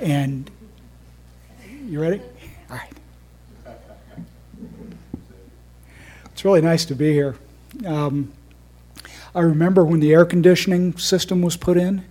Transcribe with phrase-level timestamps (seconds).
[0.00, 0.50] And
[1.86, 2.20] you ready?
[2.70, 2.92] All right.
[6.32, 7.36] It's really nice to be here.
[7.86, 8.32] Um,
[9.34, 12.04] I remember when the air conditioning system was put in,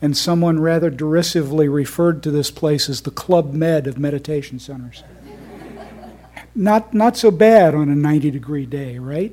[0.00, 5.02] and someone rather derisively referred to this place as the Club Med of meditation centers.
[6.54, 9.32] not, not so bad on a 90 degree day, right?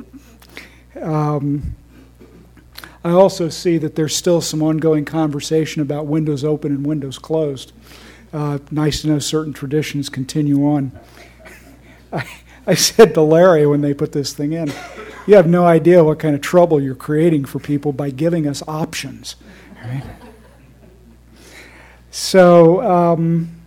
[1.02, 1.76] Um,
[3.06, 7.72] I also see that there's still some ongoing conversation about windows open and windows closed.
[8.34, 10.92] Uh, nice to know certain traditions continue on.
[12.12, 12.28] I,
[12.66, 14.74] I said to Larry when they put this thing in,
[15.28, 18.64] you have no idea what kind of trouble you're creating for people by giving us
[18.68, 19.36] options.
[19.84, 20.04] Right?
[22.10, 23.62] So um,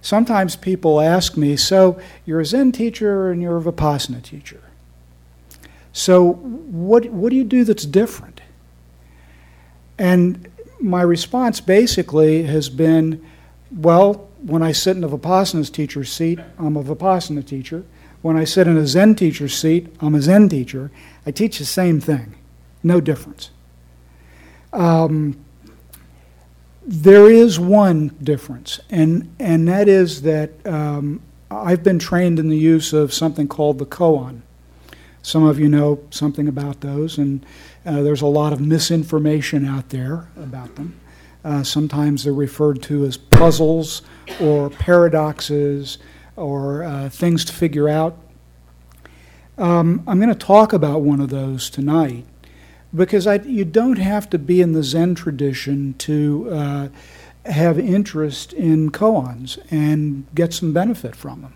[0.00, 4.69] sometimes people ask me, so you're a Zen teacher and you're a Vipassana teacher.
[5.92, 8.40] So what, what do you do that's different?
[9.98, 10.48] And
[10.80, 13.24] my response basically has been,
[13.70, 17.84] well, when I sit in a Vipassana teacher's seat, I'm a Vipassana teacher.
[18.22, 20.90] When I sit in a Zen teacher's seat, I'm a Zen teacher.
[21.26, 22.34] I teach the same thing,
[22.82, 23.50] no difference.
[24.72, 25.38] Um,
[26.82, 31.20] there is one difference, and, and that is that um,
[31.50, 34.42] I've been trained in the use of something called the koan.
[35.22, 37.44] Some of you know something about those, and
[37.84, 40.98] uh, there's a lot of misinformation out there about them.
[41.44, 44.02] Uh, sometimes they're referred to as puzzles
[44.40, 45.98] or paradoxes
[46.36, 48.18] or uh, things to figure out.
[49.56, 52.24] Um, I'm going to talk about one of those tonight
[52.94, 56.88] because I, you don't have to be in the Zen tradition to uh,
[57.46, 61.54] have interest in koans and get some benefit from them.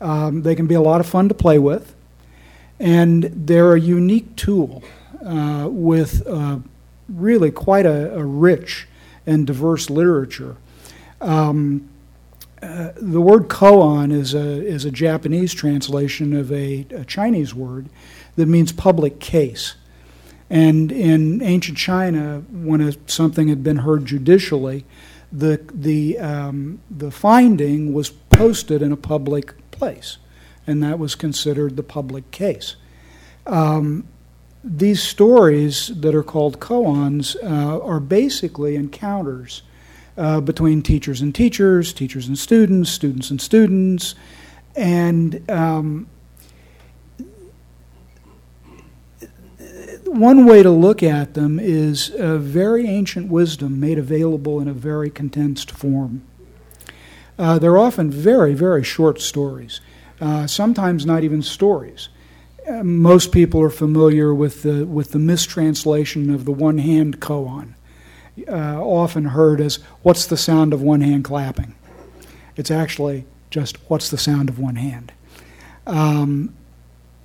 [0.00, 1.94] Um, they can be a lot of fun to play with.
[2.80, 4.84] And they're a unique tool
[5.24, 6.58] uh, with uh,
[7.08, 8.86] really quite a, a, rich
[9.26, 10.56] and diverse literature.
[11.20, 11.88] Um,
[12.62, 17.88] uh, the word koan is a, is a Japanese translation of a, a, Chinese word
[18.36, 19.74] that means public case.
[20.50, 24.84] And in ancient China, when a, something had been heard judicially,
[25.30, 30.18] the, the, um, the finding was posted in a public place
[30.68, 32.76] and that was considered the public case.
[33.46, 34.06] Um,
[34.62, 39.62] these stories that are called koans uh, are basically encounters
[40.18, 44.14] uh, between teachers and teachers, teachers and students, students and students,
[44.76, 46.06] and um,
[50.04, 55.08] one way to look at them is very ancient wisdom made available in a very
[55.08, 56.22] condensed form.
[57.38, 59.80] Uh, they're often very, very short stories
[60.20, 62.08] uh, sometimes not even stories.
[62.68, 67.74] Uh, most people are familiar with the, with the mistranslation of the one hand koan,
[68.48, 71.74] uh, often heard as what's the sound of one hand clapping?
[72.56, 75.12] It's actually just what's the sound of one hand.
[75.86, 76.54] Um,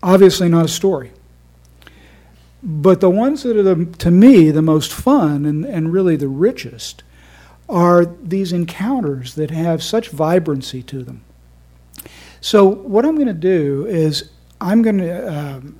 [0.01, 1.11] obviously, not a story.
[2.61, 6.29] But the ones that are, the, to me, the most fun and, and really the
[6.29, 7.03] richest
[7.67, 11.23] are these encounters that have such vibrancy to them.
[12.43, 15.79] So what I'm going to do is I'm going to um,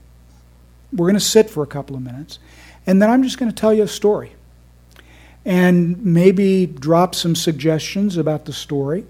[0.94, 2.40] we're going to sit for a couple of minutes,
[2.88, 4.32] and then I'm just going to tell you a story,
[5.44, 9.04] and maybe drop some suggestions about the story,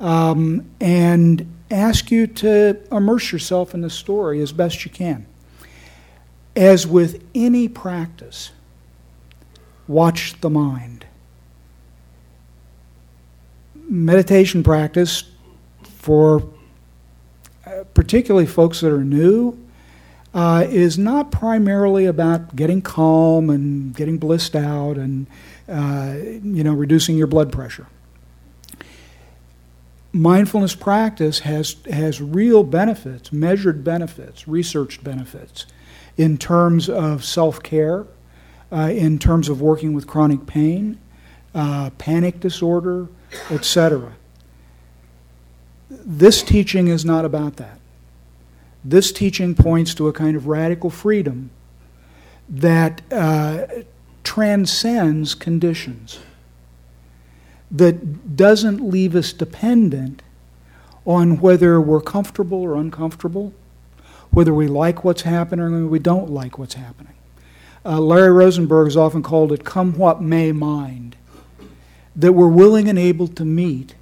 [0.00, 5.26] um, and ask you to immerse yourself in the story as best you can.
[6.56, 8.50] As with any practice,
[9.86, 11.06] watch the mind.
[13.76, 15.22] Meditation practice
[15.84, 16.42] for
[17.94, 19.58] particularly folks that are new,
[20.34, 25.26] uh, is not primarily about getting calm and getting blissed out and
[25.68, 27.86] uh, you know reducing your blood pressure.
[30.12, 35.66] Mindfulness practice has has real benefits, measured benefits, researched benefits,
[36.16, 38.06] in terms of self care,
[38.72, 40.98] uh, in terms of working with chronic pain,
[41.54, 43.08] uh, panic disorder,
[43.50, 44.14] etc.
[45.90, 47.78] This teaching is not about that.
[48.84, 51.50] This teaching points to a kind of radical freedom
[52.48, 53.66] that uh,
[54.22, 56.18] transcends conditions,
[57.70, 60.22] that doesn't leave us dependent
[61.06, 63.52] on whether we're comfortable or uncomfortable,
[64.30, 67.12] whether we like what's happening or we don't like what's happening.
[67.84, 71.16] Uh, Larry Rosenberg has often called it come what may mind,
[72.16, 73.94] that we're willing and able to meet.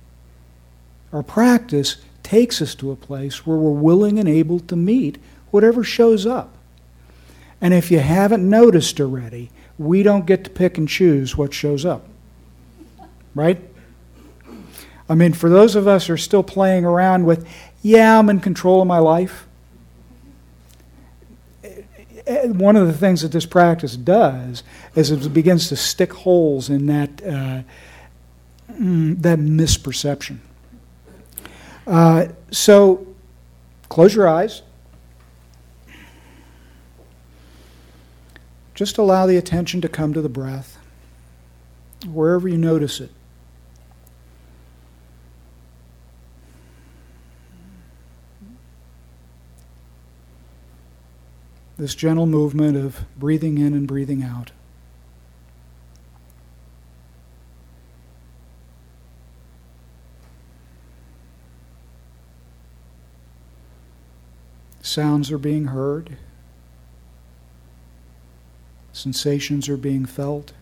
[1.13, 5.19] Our practice takes us to a place where we're willing and able to meet
[5.51, 6.57] whatever shows up.
[7.61, 11.85] And if you haven't noticed already, we don't get to pick and choose what shows
[11.85, 12.09] up.
[13.35, 13.61] right?
[15.09, 17.47] I mean, for those of us who are still playing around with,
[17.83, 19.47] yeah, I'm in control of my life.
[22.27, 24.63] One of the things that this practice does
[24.95, 27.63] is it begins to stick holes in that, uh,
[28.73, 30.39] mm, that misperception.
[31.87, 33.07] Uh, so,
[33.89, 34.63] close your eyes.
[38.75, 40.79] Just allow the attention to come to the breath,
[42.07, 43.11] wherever you notice it.
[51.77, 54.53] This gentle movement of breathing in and breathing out.
[64.83, 66.17] Sounds are being heard.
[68.93, 70.53] Sensations are being felt.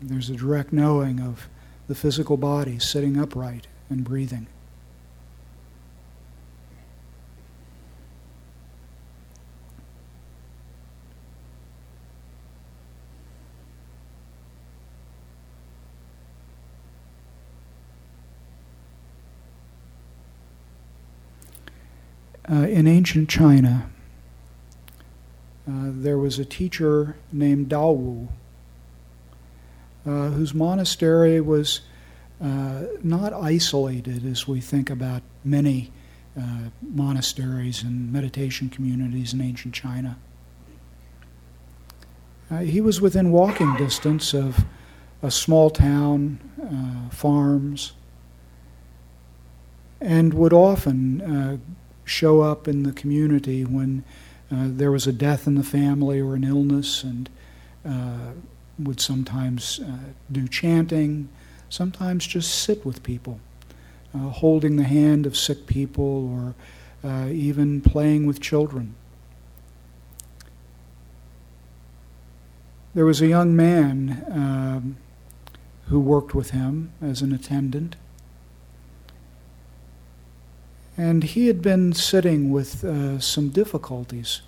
[0.00, 1.48] There's a direct knowing of
[1.88, 4.46] the physical body sitting upright and breathing.
[22.56, 23.90] Uh, in ancient China,
[25.68, 28.28] uh, there was a teacher named Dao Wu,
[30.06, 31.82] uh, whose monastery was
[32.40, 35.92] uh, not isolated as we think about many
[36.38, 40.16] uh, monasteries and meditation communities in ancient China.
[42.50, 44.64] Uh, he was within walking distance of
[45.22, 47.92] a small town, farms,
[50.00, 51.60] and would often
[52.06, 54.04] show up in the community when
[54.50, 57.28] uh, there was a death in the family or an illness, and
[57.84, 58.30] uh,
[58.78, 61.28] would sometimes uh, do chanting,
[61.68, 63.40] sometimes just sit with people,
[64.14, 66.54] uh, holding the hand of sick people,
[67.04, 68.94] or uh, even playing with children.
[72.94, 74.96] There was a young man um,
[75.88, 77.96] who worked with him as an attendant.
[80.96, 84.40] And he had been sitting with uh, some difficulties.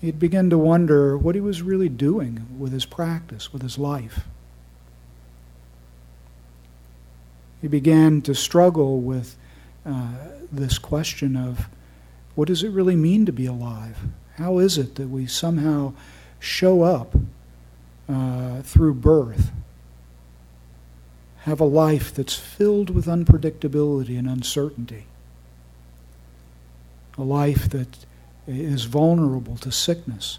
[0.00, 4.24] He'd begun to wonder what he was really doing with his practice, with his life.
[7.62, 9.36] He began to struggle with
[9.86, 10.12] uh,
[10.52, 11.68] this question of
[12.34, 13.96] what does it really mean to be alive?
[14.36, 15.94] How is it that we somehow
[16.38, 17.16] show up
[18.08, 19.50] uh, through birth,
[21.46, 25.06] have a life that's filled with unpredictability and uncertainty?
[27.18, 28.04] a life that
[28.46, 30.38] is vulnerable to sickness,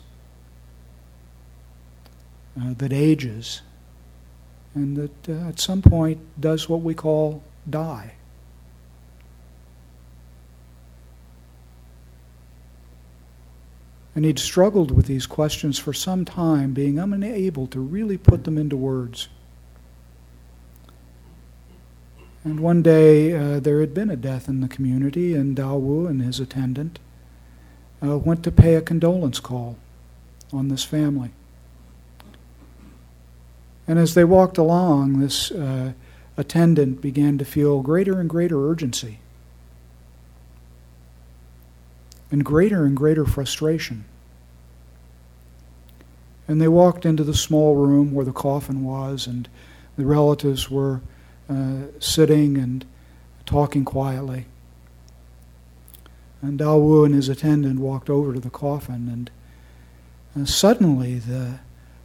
[2.60, 3.62] uh, that ages,
[4.76, 8.14] and that uh, at some point does what we call die.
[14.16, 18.58] And he'd struggled with these questions for some time, being unable to really put them
[18.58, 19.28] into words.
[22.44, 26.08] And one day uh, there had been a death in the community, and Dao Wu
[26.08, 27.00] and his attendant
[28.02, 29.78] uh, went to pay a condolence call
[30.54, 31.32] on this family.
[33.88, 35.94] And as they walked along, this uh,
[36.36, 39.20] attendant began to feel greater and greater urgency
[42.30, 44.06] and greater and greater frustration.
[46.48, 49.50] And they walked into the small room where the coffin was, and
[49.98, 51.02] the relatives were
[51.50, 52.86] uh, sitting and
[53.46, 54.46] talking quietly.
[56.42, 59.32] And Dao Wu and his attendant walked over to the coffin, and,
[60.36, 61.60] and uh, suddenly the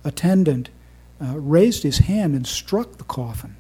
[0.05, 0.71] attendant
[1.21, 3.57] uh, raised his hand and struck the coffin.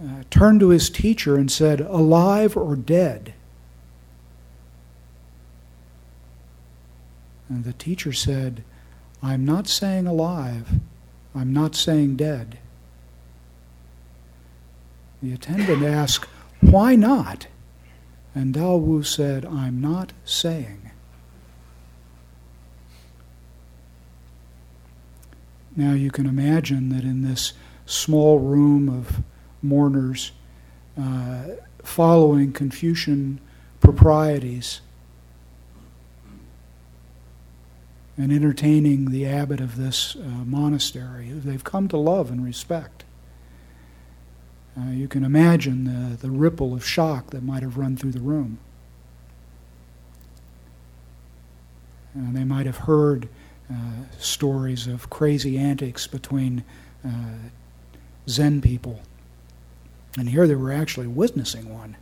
[0.00, 3.34] Uh, turned to his teacher and said, Alive or dead?
[7.48, 8.64] And the teacher said,
[9.22, 10.68] I'm not saying alive,
[11.34, 12.58] I'm not saying dead.
[15.24, 16.26] The attendant asked,
[16.60, 17.46] Why not?
[18.34, 20.90] And Dao Wu said, I'm not saying.
[25.74, 27.54] Now you can imagine that in this
[27.86, 29.22] small room of
[29.62, 30.32] mourners,
[31.00, 31.44] uh,
[31.82, 33.40] following Confucian
[33.80, 34.82] proprieties
[38.18, 43.04] and entertaining the abbot of this uh, monastery, they've come to love and respect.
[44.76, 48.20] Uh, you can imagine the, the ripple of shock that might have run through the
[48.20, 48.58] room.
[52.14, 53.28] And they might have heard
[53.70, 56.64] uh, stories of crazy antics between
[57.04, 57.48] uh,
[58.28, 59.00] Zen people.
[60.18, 61.96] And here they were actually witnessing one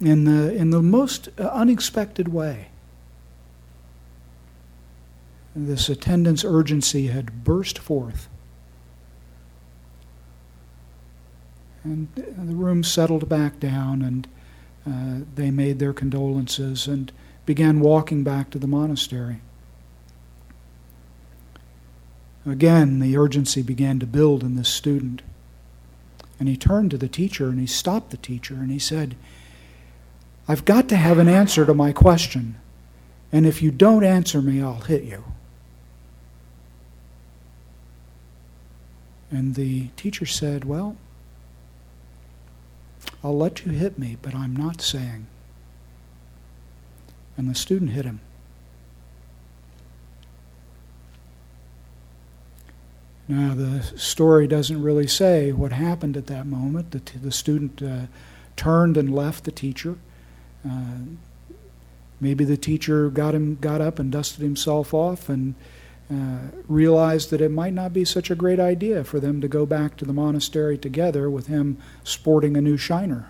[0.00, 2.68] in the, in the most uh, unexpected way.
[5.56, 8.28] This attendance urgency had burst forth.
[11.84, 14.26] And the room settled back down, and
[14.86, 17.12] uh, they made their condolences and
[17.46, 19.40] began walking back to the monastery.
[22.46, 25.22] Again, the urgency began to build in this student.
[26.38, 29.16] And he turned to the teacher and he stopped the teacher and he said,
[30.46, 32.56] I've got to have an answer to my question.
[33.32, 35.24] And if you don't answer me, I'll hit you.
[39.30, 40.96] And the teacher said, Well,
[43.24, 45.26] I'll let you hit me, but I'm not saying.
[47.38, 48.20] And the student hit him.
[53.26, 56.90] Now, the story doesn't really say what happened at that moment.
[56.90, 58.06] The, t- the student uh,
[58.56, 59.96] turned and left the teacher.
[60.68, 61.16] Uh,
[62.20, 65.54] maybe the teacher got him got up and dusted himself off and
[66.12, 69.64] uh, realized that it might not be such a great idea for them to go
[69.64, 73.26] back to the monastery together with him sporting a new shiner.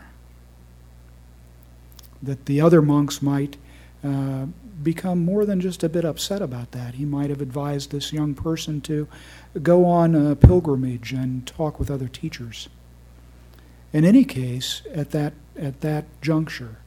[2.21, 3.57] That the other monks might
[4.03, 4.47] uh,
[4.83, 6.95] become more than just a bit upset about that.
[6.95, 9.07] He might have advised this young person to
[9.63, 12.69] go on a pilgrimage and talk with other teachers.
[13.93, 16.79] In any case, at that, at that juncture,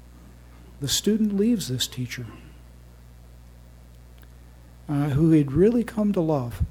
[0.81, 2.25] the student leaves this teacher
[4.89, 6.63] uh, who he'd really come to love.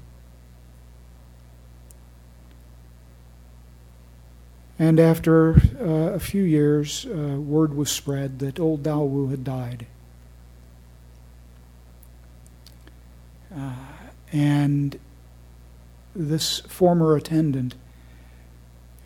[4.79, 9.43] And after uh, a few years, uh, word was spread that old Dao Wu had
[9.43, 9.87] died.
[13.55, 13.73] Uh,
[14.31, 14.99] and
[16.15, 17.75] this former attendant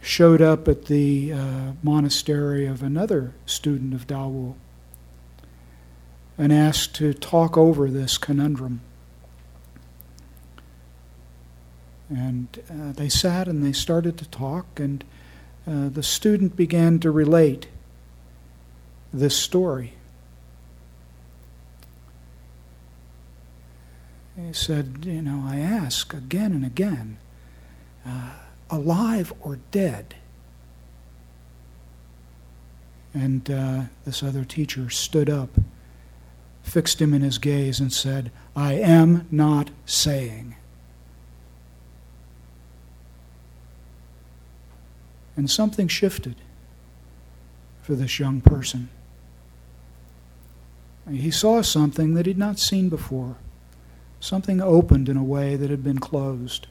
[0.01, 4.55] showed up at the uh, monastery of another student of Daowu
[6.37, 8.81] and asked to talk over this conundrum.
[12.11, 15.03] And uh, they sat and they started to talk, and
[15.65, 17.67] uh, the student began to relate
[19.13, 19.93] this story.
[24.35, 27.17] He said, You know, I ask again and again,
[28.05, 28.31] uh,
[28.69, 30.15] alive or dead?
[33.13, 35.49] And uh, this other teacher stood up,
[36.61, 40.55] fixed him in his gaze, and said, I am not saying.
[45.35, 46.35] And something shifted
[47.81, 48.89] for this young person.
[51.09, 53.37] He saw something that he'd not seen before.
[54.19, 56.67] Something opened in a way that had been closed.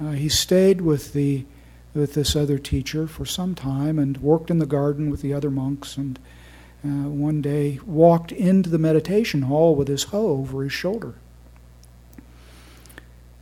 [0.00, 1.44] Uh, he stayed with the
[1.94, 5.50] with this other teacher for some time and worked in the garden with the other
[5.50, 6.18] monks and
[6.84, 11.14] uh, one day walked into the meditation hall with his hoe over his shoulder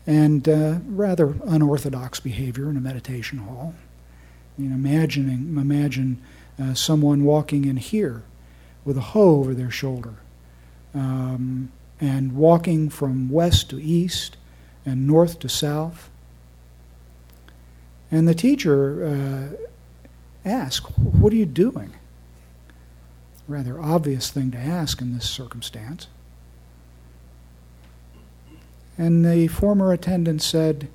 [0.07, 3.75] and uh, rather unorthodox behavior in a meditation hall
[4.57, 6.21] you know imagining imagine
[6.59, 8.23] uh, someone walking in here
[8.85, 10.15] with a hoe over their shoulder
[10.95, 11.71] um,
[12.01, 14.37] and walking from west to east
[14.85, 16.09] and north to south.
[18.11, 21.95] And the teacher uh, asked, What are you doing?
[23.49, 26.07] Rather obvious thing to ask in this circumstance.
[28.99, 30.89] And the former attendant said,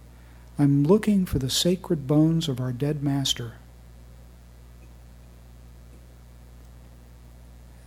[0.57, 3.53] I'm looking for the sacred bones of our dead master.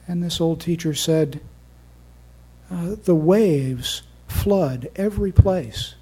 [0.06, 1.40] And this old teacher said,
[2.70, 5.94] uh, the waves flood every place.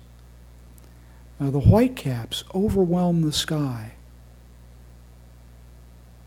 [1.40, 3.92] Uh, the whitecaps overwhelm the sky.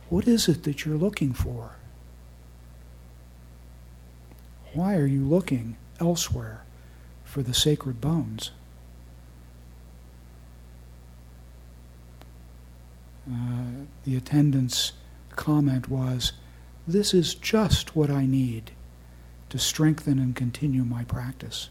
[0.09, 1.75] What is it that you're looking for?
[4.73, 6.64] Why are you looking elsewhere
[7.35, 8.51] for the sacred bones?
[13.29, 14.93] Uh, the attendant's
[15.31, 16.31] comment was,
[16.87, 18.71] This is just what I need
[19.49, 21.67] to strengthen and continue my practice.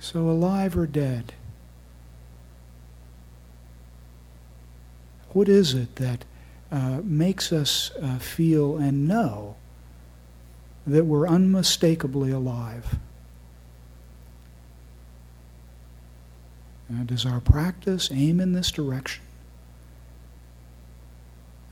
[0.00, 1.34] So, alive or dead,
[5.34, 6.24] what is it that
[6.72, 9.56] uh, makes us uh, feel and know
[10.86, 12.96] that we're unmistakably alive?
[16.90, 19.22] Uh, does our practice aim in this direction?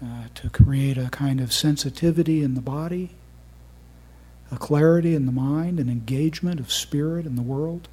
[0.03, 3.11] Uh, to create a kind of sensitivity in the body,
[4.53, 7.89] a clarity in the mind, an engagement of spirit in the world?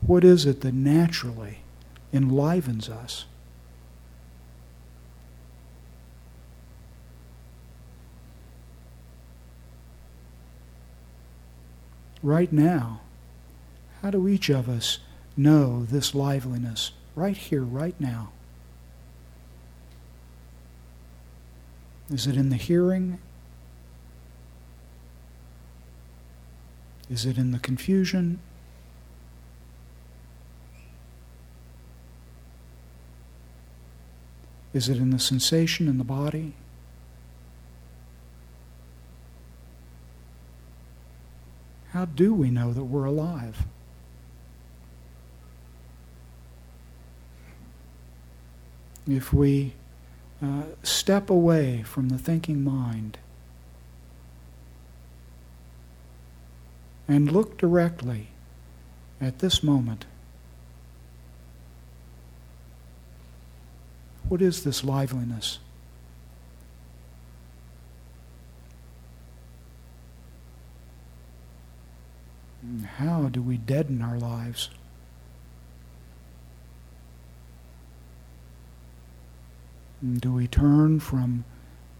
[0.00, 1.58] What is it that naturally
[2.12, 3.26] enlivens us?
[12.26, 13.00] right now,
[14.02, 14.98] how do each of us
[15.36, 18.32] know this liveliness right here, right now?
[22.10, 23.18] Is it in the hearing?
[27.08, 28.40] Is it in the confusion?
[34.76, 36.52] Is it in the sensation in the body?
[41.92, 43.64] How do we know that we're alive?
[49.08, 49.72] If we
[50.42, 53.16] uh, step away from the thinking mind
[57.08, 58.26] and look directly
[59.22, 60.04] at this moment,
[64.28, 65.58] what is this liveliness?
[72.96, 74.70] How do we deaden our lives?
[80.18, 81.44] Do we turn from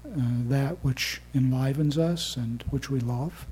[0.05, 0.11] uh,
[0.49, 3.47] that which enlivens us and which we love,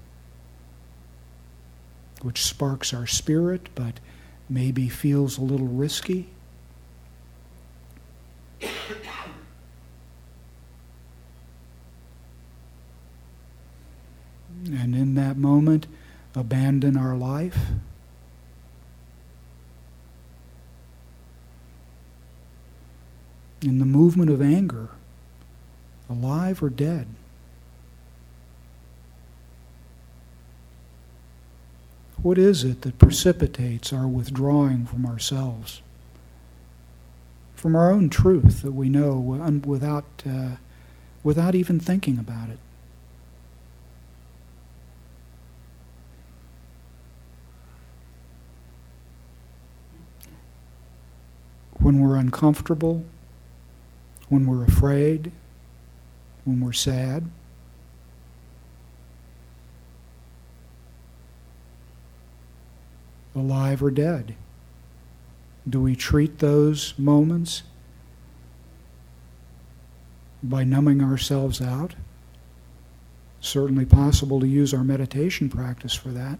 [2.22, 4.00] which sparks our spirit but
[4.48, 6.28] maybe feels a little risky?
[14.66, 15.86] and in that moment,
[16.34, 17.58] abandon our life?
[23.62, 24.90] In the movement of anger,
[26.08, 27.06] alive or dead?
[32.22, 35.82] What is it that precipitates our withdrawing from ourselves?
[37.54, 39.14] From our own truth that we know
[39.64, 40.56] without, uh,
[41.22, 42.58] without even thinking about it?
[51.84, 53.04] When we're uncomfortable,
[54.30, 55.30] when we're afraid,
[56.46, 57.30] when we're sad.
[63.36, 64.34] Alive or dead?
[65.68, 67.64] Do we treat those moments
[70.42, 71.96] by numbing ourselves out?
[73.40, 76.38] Certainly possible to use our meditation practice for that.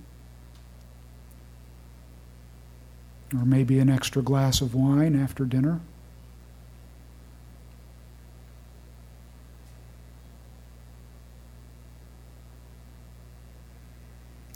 [3.33, 5.81] Or maybe an extra glass of wine after dinner.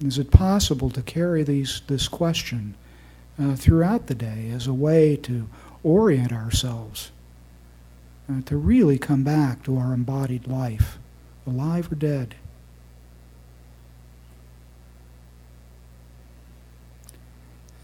[0.00, 2.76] Is it possible to carry these, this question
[3.38, 5.48] uh, throughout the day as a way to
[5.82, 7.10] orient ourselves,
[8.30, 10.98] uh, to really come back to our embodied life,
[11.46, 12.36] alive or dead?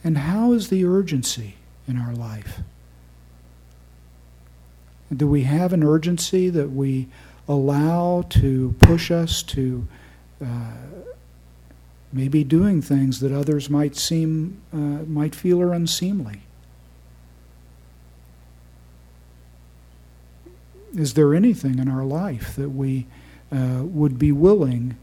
[0.05, 1.55] And how is the urgency
[1.89, 2.61] in our life?
[5.15, 7.09] Do we have an urgency that we
[7.49, 9.89] allow to push us to
[10.45, 10.73] uh,
[12.13, 16.43] maybe doing things that others might seem uh, might feel are unseemly?
[20.95, 23.07] Is there anything in our life that we
[23.51, 24.97] uh, would be willing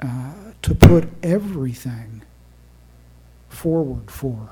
[0.00, 2.15] uh, to put everything
[3.56, 4.50] forward for.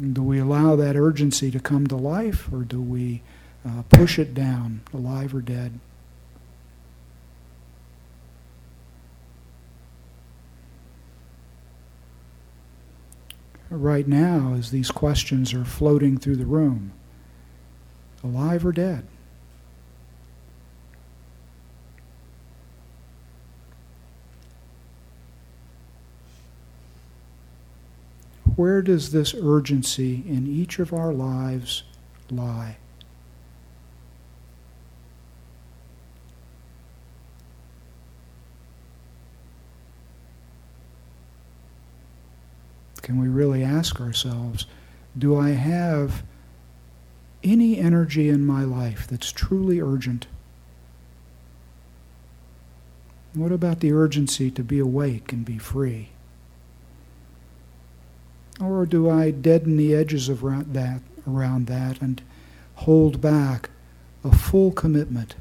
[0.00, 3.22] Do we allow that urgency to come to life or do we
[3.64, 5.78] uh, push it down, alive or dead?
[13.70, 16.92] Right now, as these questions are floating through the room,
[18.22, 19.06] alive or dead?
[28.62, 31.82] where does this urgency in each of our lives
[32.30, 32.76] lie?
[43.02, 44.66] Can we really ask ourselves,
[45.18, 46.22] do I have
[47.42, 50.28] any energy in my life that's truly urgent?
[53.34, 56.11] What about the urgency to be awake and be free?
[58.62, 62.22] Or do I deaden the edges around that, around that and
[62.76, 63.70] hold back
[64.22, 65.34] a full commitment?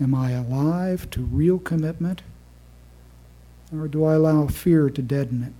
[0.00, 2.22] Am I alive to real commitment?
[3.74, 5.52] Or do I allow fear to deaden it?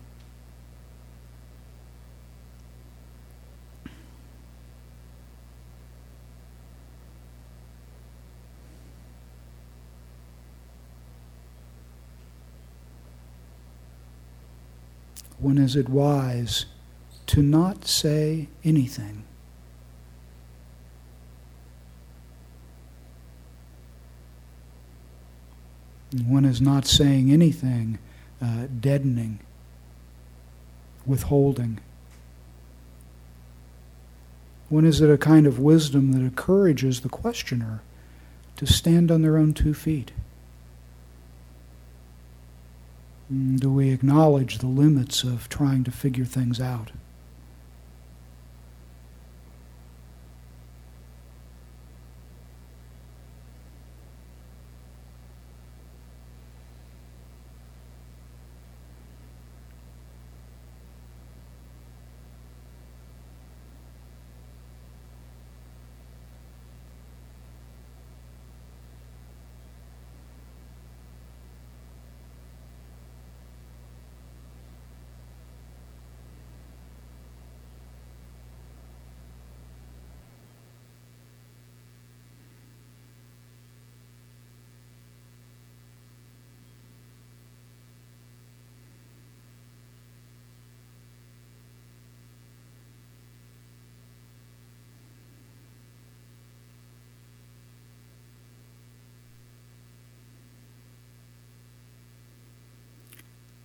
[15.41, 16.65] when is it wise
[17.27, 19.23] to not say anything?
[26.27, 27.99] When is not saying anything
[28.41, 29.41] uh, deadening,
[31.05, 31.81] withholding?
[34.71, 37.83] When is it a kind of wisdom that encourages the questioner
[38.57, 40.13] to stand on their own two feet?
[43.33, 46.93] Mm, do we acknowledge the limits of trying to figure things out?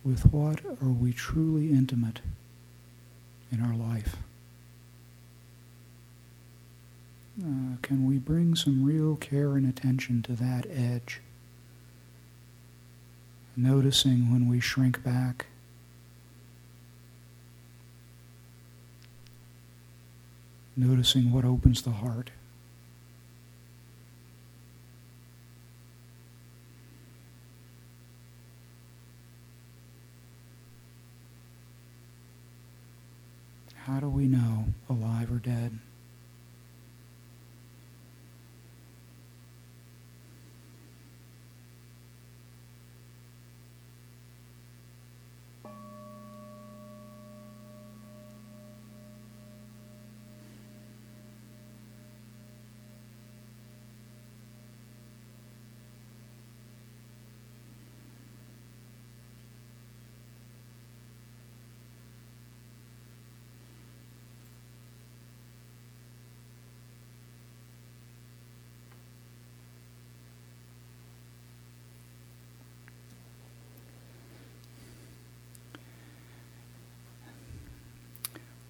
[0.04, 2.20] With what are we truly intimate
[3.50, 4.16] in our life?
[7.40, 11.20] Uh, can we bring some real care and attention to that edge?
[13.56, 15.46] Noticing when we shrink back.
[20.76, 22.30] Noticing what opens the heart.
[33.86, 35.78] How do we know, alive or dead?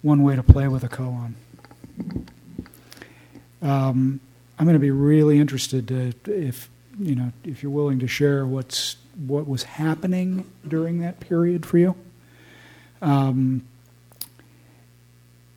[0.05, 1.33] One way to play with a koan.
[3.63, 4.19] Um,
[4.59, 8.45] I'm going to be really interested to, if you know if you're willing to share
[8.45, 11.95] what's what was happening during that period for you.
[13.01, 13.65] Um,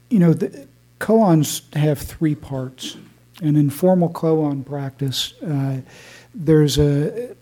[0.09, 0.67] you know, the
[0.99, 2.97] koans have three parts.
[3.43, 5.83] And in formal koan practice, uh,
[6.35, 7.37] there's a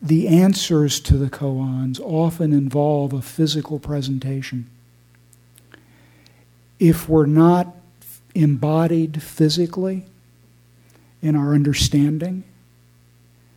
[0.00, 4.70] the answers to the koans often involve a physical presentation
[6.78, 7.74] if we're not
[8.34, 10.04] embodied physically
[11.22, 12.44] in our understanding,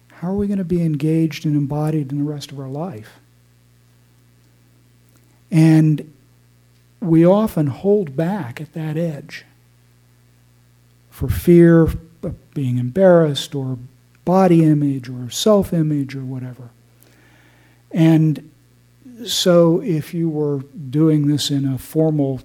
[0.07, 3.19] how are we going to be engaged and embodied in the rest of our life?
[5.51, 6.13] And
[6.99, 9.45] we often hold back at that edge
[11.09, 13.77] for fear of being embarrassed or
[14.25, 16.69] body image or self image or whatever.
[17.91, 18.51] And
[19.25, 22.41] so, if you were doing this in a formal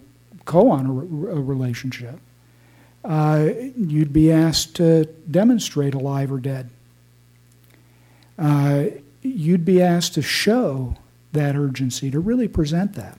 [0.47, 2.19] a, relationship,
[3.05, 6.71] uh, you'd be asked to demonstrate alive or dead.
[8.39, 8.85] Uh,
[9.23, 10.97] you'd be asked to show
[11.33, 13.19] that urgency, to really present that.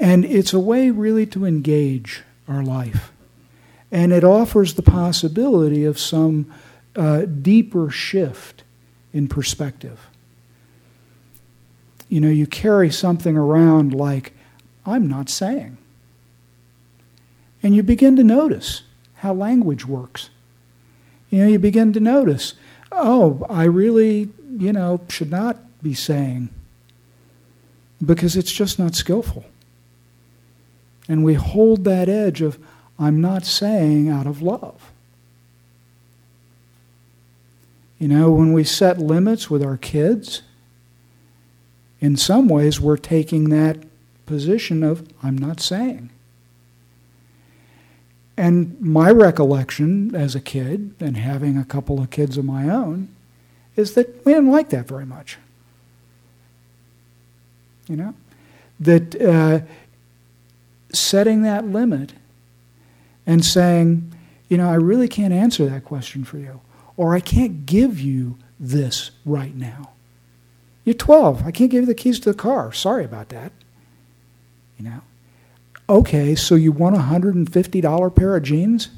[0.00, 3.10] And it's a way really to engage our life.
[3.90, 6.54] And it offers the possibility of some
[6.94, 8.62] uh, deeper shift
[9.12, 10.08] in perspective.
[12.08, 14.32] you know, you carry something around like,
[14.88, 15.76] I'm not saying.
[17.62, 18.82] And you begin to notice
[19.16, 20.30] how language works.
[21.30, 22.54] You know, you begin to notice,
[22.90, 26.48] oh, I really, you know, should not be saying
[28.04, 29.44] because it's just not skillful.
[31.08, 32.58] And we hold that edge of,
[32.98, 34.92] I'm not saying out of love.
[37.98, 40.42] You know, when we set limits with our kids,
[42.00, 43.78] in some ways we're taking that
[44.28, 46.10] position of, I'm not saying.
[48.36, 53.08] And my recollection as a kid, and having a couple of kids of my own,
[53.74, 55.38] is that we didn't like that very much.
[57.88, 58.14] You know?
[58.78, 59.60] That uh,
[60.92, 62.12] setting that limit
[63.26, 64.12] and saying,
[64.48, 66.60] you know, I really can't answer that question for you,
[66.96, 69.90] or I can't give you this right now.
[70.84, 71.44] You're 12.
[71.44, 72.72] I can't give you the keys to the car.
[72.72, 73.52] Sorry about that.
[74.78, 75.00] You know?
[75.88, 78.88] Okay, so you want a $150 pair of jeans?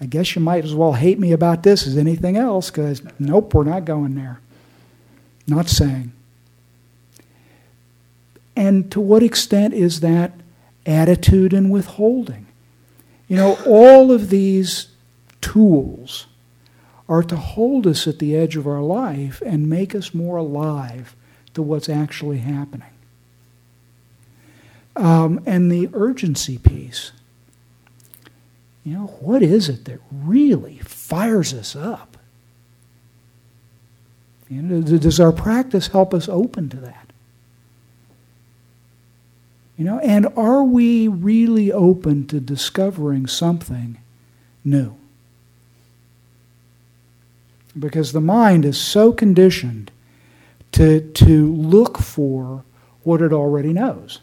[0.00, 3.52] I guess you might as well hate me about this as anything else because, nope,
[3.52, 4.40] we're not going there.
[5.46, 6.12] Not saying.
[8.56, 10.32] And to what extent is that
[10.86, 12.46] attitude and withholding?
[13.28, 14.88] You know, all of these
[15.40, 16.26] tools
[17.08, 21.14] are to hold us at the edge of our life and make us more alive
[21.54, 22.90] to what's actually happening.
[24.96, 27.12] Um, and the urgency piece.
[28.84, 32.16] You know, what is it that really fires us up?
[34.48, 37.08] You know, does our practice help us open to that?
[39.76, 43.98] You know, and are we really open to discovering something
[44.64, 44.96] new?
[47.78, 49.92] Because the mind is so conditioned
[50.72, 52.64] to, to look for
[53.04, 54.20] what it already knows.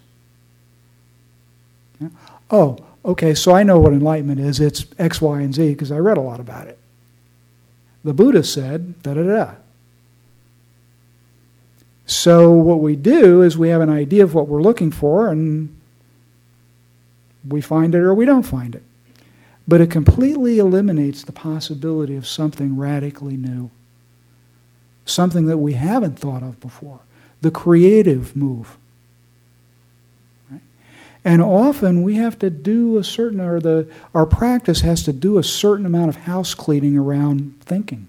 [2.51, 4.59] Oh, okay, so I know what enlightenment is.
[4.59, 6.77] It's X, Y, and Z because I read a lot about it.
[8.03, 9.51] The Buddha said da da da.
[12.05, 15.75] So what we do is we have an idea of what we're looking for and
[17.47, 18.83] we find it or we don't find it.
[19.67, 23.71] But it completely eliminates the possibility of something radically new,
[25.05, 26.99] something that we haven't thought of before,
[27.41, 28.77] the creative move.
[31.25, 35.39] And often we have to do a certain, or the, our practice has to do
[35.39, 38.07] a certain amount of house cleaning around thinking.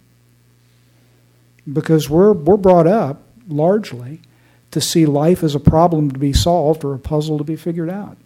[1.73, 4.21] Because we're, we're brought up largely
[4.71, 7.89] to see life as a problem to be solved or a puzzle to be figured
[7.89, 8.19] out.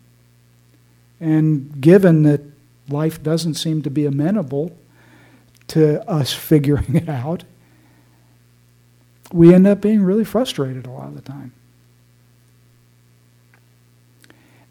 [1.20, 2.40] And given that
[2.88, 4.76] life doesn't seem to be amenable
[5.68, 7.44] to us figuring it out,
[9.33, 11.53] we end up being really frustrated a lot of the time.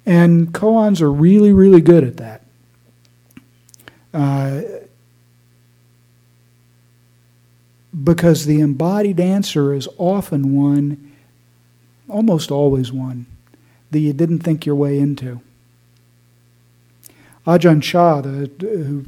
[0.09, 2.41] And koans are really, really good at that.
[4.11, 4.61] Uh,
[8.03, 11.15] because the embodied answer is often one,
[12.07, 13.27] almost always one,
[13.91, 15.41] that you didn't think your way into.
[17.45, 19.05] Ajahn Chah, the, who,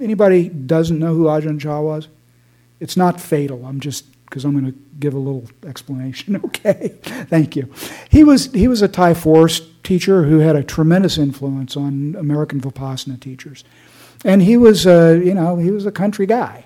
[0.00, 2.08] anybody doesn't know who Ajahn Chah was?
[2.80, 3.64] It's not fatal.
[3.64, 6.36] I'm just because I'm going to give a little explanation.
[6.44, 7.70] okay, thank you.
[8.08, 12.58] He was he was a Thai forest teacher who had a tremendous influence on American
[12.58, 13.62] Vipassana teachers,
[14.24, 16.64] and he was a, you know he was a country guy,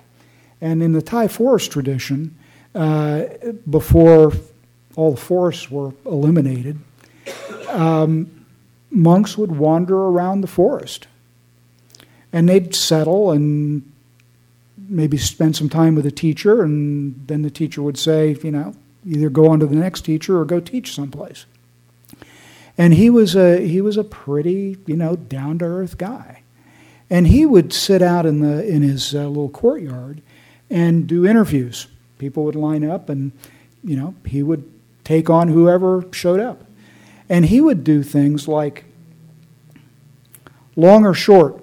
[0.61, 2.37] and in the Thai forest tradition,
[2.73, 3.23] uh,
[3.69, 4.31] before
[4.95, 6.79] all the forests were eliminated,
[7.67, 8.45] um,
[8.91, 11.07] monks would wander around the forest.
[12.33, 13.89] And they'd settle and
[14.89, 18.73] maybe spend some time with a teacher, and then the teacher would say, you know,
[19.05, 21.45] either go on to the next teacher or go teach someplace.
[22.77, 26.43] And he was a he was a pretty you know down to earth guy,
[27.09, 30.21] and he would sit out in the in his uh, little courtyard
[30.69, 31.87] and do interviews.
[32.19, 33.31] People would line up, and
[33.83, 34.69] you know he would
[35.03, 36.65] take on whoever showed up,
[37.27, 38.85] and he would do things like
[40.75, 41.59] long or short,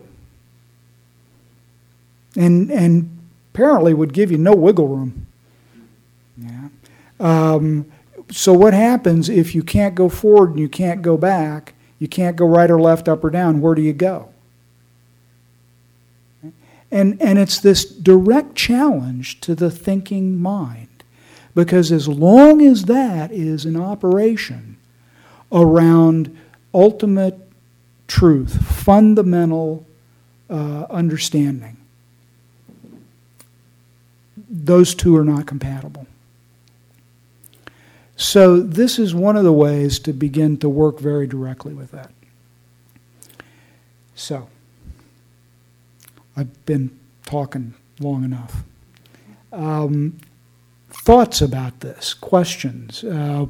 [2.35, 3.13] and and
[3.55, 5.27] apparently would give you no wiggle room.
[6.37, 6.69] Yeah.
[7.21, 7.87] Um,
[8.29, 11.75] so what happens if you can't go forward and you can't go back?
[12.01, 13.61] You can't go right or left, up or down.
[13.61, 14.31] Where do you go?
[16.90, 20.88] And, and it's this direct challenge to the thinking mind.
[21.55, 24.77] Because as long as that is in operation
[25.53, 26.37] around
[26.73, 27.38] ultimate
[28.09, 29.87] truth, fundamental
[30.51, 31.77] uh, understanding,
[34.57, 36.07] those two are not compatible.
[38.17, 42.12] So this is one of the ways to begin to work very directly with that.
[44.14, 44.49] So,
[46.37, 48.62] I've been talking long enough.
[49.53, 50.19] Um,
[50.88, 53.47] thoughts about this, questions, uh,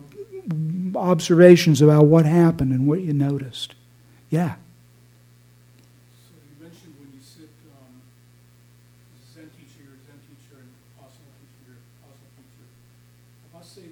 [0.95, 3.75] observations about what happened and what you noticed.
[4.31, 4.55] Yeah.
[6.17, 8.01] So you mentioned when you sit, um,
[9.33, 12.69] Zen teacher, your Zen teacher, and Vipassana teacher, your Vipassana teacher.
[12.69, 13.89] I must say,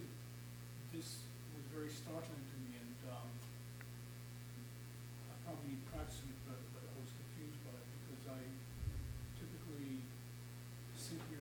[0.92, 1.24] this
[1.56, 3.28] was very startling to me, and, um,
[5.32, 8.40] I probably practiced it, but, but I was confused by it, because I
[9.40, 10.04] typically
[11.00, 11.40] sit here